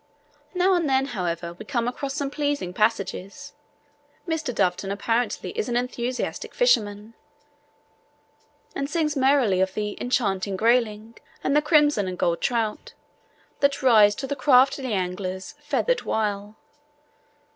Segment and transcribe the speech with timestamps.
[0.55, 3.53] Now and then, however, we come across some pleasing passages.
[4.27, 4.51] Mr.
[4.51, 7.13] Doveton apparently is an enthusiastic fisherman,
[8.73, 12.93] and sings merrily of the 'enchanting grayling' and the 'crimson and gold trout'
[13.59, 16.55] that rise to the crafty angler's 'feathered wile.'